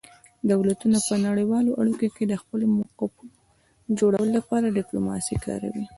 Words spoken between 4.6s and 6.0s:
ډیپلوماسي کاروي